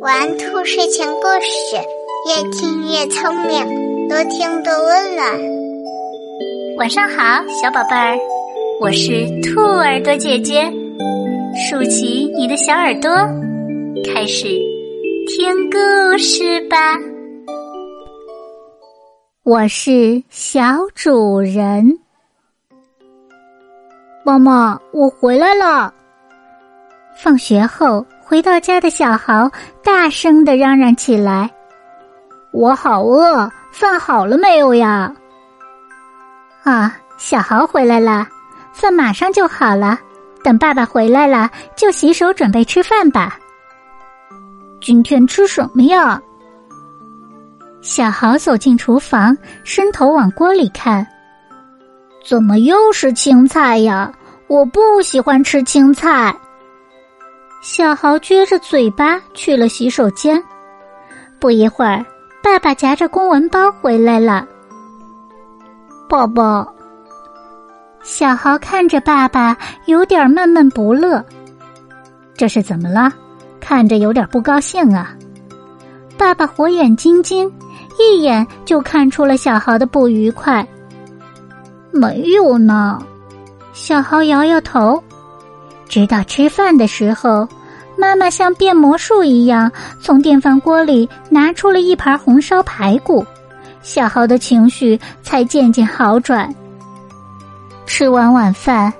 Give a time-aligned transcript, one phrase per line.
[0.00, 1.76] 玩兔睡前故事，
[2.28, 5.26] 越听越聪明，多听多温暖。
[6.76, 8.18] 晚上好，小宝贝儿，
[8.82, 10.70] 我是兔耳朵姐姐，
[11.56, 13.10] 竖起你的小耳朵，
[14.12, 14.48] 开始
[15.28, 16.76] 听故事吧。
[19.44, 20.62] 我是小
[20.94, 21.98] 主人，
[24.26, 25.94] 妈妈，我回来了。
[27.16, 29.48] 放学后回到家的小豪
[29.80, 31.48] 大声的嚷嚷起来
[32.50, 35.14] ：“我好饿，饭好了没有呀？”
[36.64, 38.26] 啊，小豪回来了，
[38.72, 40.00] 饭马上就好了。
[40.42, 43.38] 等爸爸回来了，就洗手准备吃饭吧。
[44.80, 46.20] 今天吃什么呀？
[47.82, 51.06] 小豪走进厨房，伸头往锅里看，
[52.26, 54.12] 怎么又是青菜呀？
[54.48, 56.34] 我不喜欢吃青菜。
[57.64, 60.40] 小豪撅着嘴巴去了洗手间。
[61.40, 62.04] 不一会儿，
[62.42, 64.46] 爸爸夹着公文包回来了。
[66.06, 66.68] 爸爸，
[68.02, 69.56] 小豪看着爸爸，
[69.86, 71.24] 有点闷闷不乐。
[72.36, 73.10] 这是怎么了？
[73.60, 75.16] 看着有点不高兴啊。
[76.18, 77.50] 爸爸火眼金睛，
[77.98, 80.64] 一眼就看出了小豪的不愉快。
[81.90, 82.98] 没有呢，
[83.72, 85.02] 小豪摇摇头。
[85.88, 87.48] 直到吃饭的时候，
[87.96, 93.24] 妈妈像变魔术一样从电饭锅里拿出了一盘红烧排骨，
[93.82, 96.52] 小豪的情绪才渐渐好转。
[97.86, 98.92] 吃完晚饭，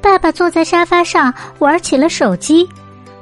[0.00, 2.68] 爸爸坐在沙发上玩起了手机，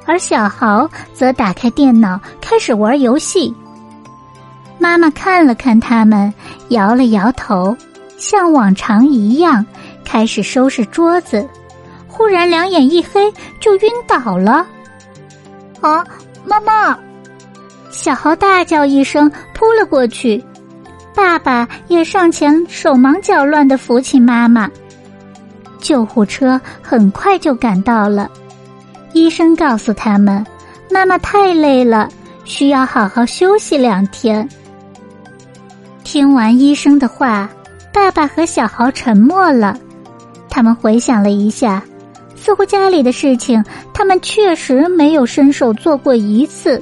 [0.05, 3.53] 而小豪则打开电脑开始玩游戏。
[4.79, 6.33] 妈妈看了看他们，
[6.69, 7.75] 摇了摇头，
[8.17, 9.63] 像往常一样
[10.03, 11.47] 开始收拾桌子。
[12.19, 13.31] 忽然，两眼一黑，
[13.61, 14.67] 就晕倒了。
[15.79, 16.05] 啊，
[16.43, 16.99] 妈妈！
[17.91, 20.43] 小豪大叫一声，扑了过去。
[21.15, 24.69] 爸爸也上前，手忙脚乱的扶起妈妈。
[25.79, 28.29] 救护车很快就赶到了。
[29.13, 30.45] 医生告诉他们，
[30.91, 32.09] 妈妈太累了，
[32.43, 34.47] 需要好好休息两天。
[36.03, 37.49] 听完医生的话，
[37.93, 39.79] 爸爸和小豪沉默了。
[40.49, 41.81] 他们回想了一下。
[42.41, 43.63] 似乎家里的事情，
[43.93, 46.81] 他们确实没有伸手做过一次。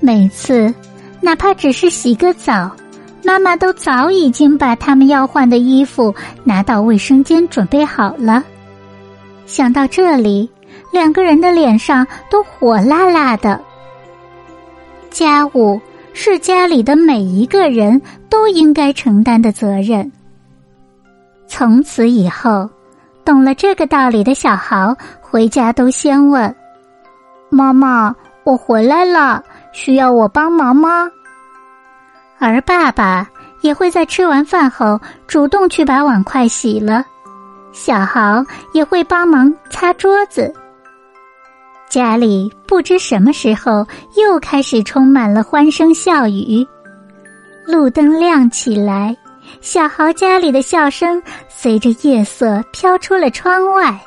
[0.00, 0.72] 每次，
[1.20, 2.70] 哪怕只是洗个澡，
[3.22, 6.12] 妈妈都早已经把他们要换的衣服
[6.44, 8.42] 拿到卫生间准备好了。
[9.44, 10.48] 想到这里，
[10.90, 13.60] 两个人的脸上都火辣辣的。
[15.10, 15.78] 家务
[16.14, 18.00] 是家里的每一个人
[18.30, 20.10] 都应该承担的责任。
[21.46, 22.68] 从此以后。
[23.24, 26.54] 懂了这个道理的小豪，回家都先问
[27.50, 31.10] ：“妈妈，我回来了，需要我帮忙吗？”
[32.38, 33.28] 而爸爸
[33.60, 37.04] 也会在吃完饭后主动去把碗筷洗了，
[37.72, 40.52] 小豪也会帮忙擦桌子。
[41.88, 46.66] 家里不知什么时候又开始充满了欢声笑语，
[47.66, 49.16] 路灯亮起来。
[49.60, 53.98] 小豪家里的笑声随着夜色飘出了窗外，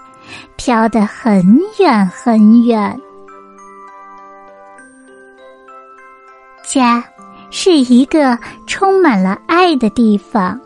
[0.55, 2.99] 飘得很远很远。
[6.67, 7.03] 家
[7.51, 8.37] 是一个
[8.67, 10.59] 充满了爱的地方，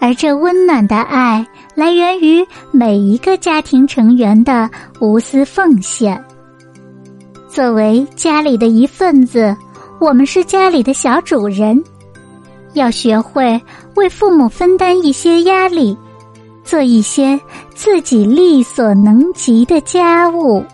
[0.00, 4.68] 而这温暖的爱来源于每一个家庭成员的
[5.00, 6.22] 无私奉献。
[7.48, 9.56] 作为家里的一份子，
[10.00, 11.82] 我们是家里的小主人。
[12.74, 13.60] 要学会
[13.94, 15.96] 为父母分担一些压力，
[16.64, 17.38] 做一些
[17.74, 20.64] 自己力所能及的家务。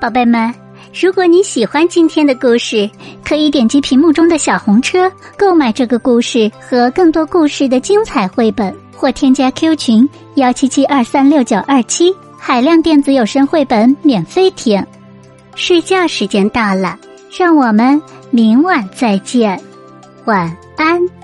[0.00, 0.52] 宝贝们，
[0.98, 2.90] 如果你喜欢今天的故事，
[3.24, 14.84] 可以点击屏幕中的小红车购买这个故事和更多故事的精彩绘本，或添加 Q 群幺七七二三六九二七海量电子有声绘本免费听。
[15.54, 16.96] 睡觉时间到了。
[17.30, 18.00] 让我们
[18.30, 19.60] 明晚再见，
[20.24, 21.19] 晚安。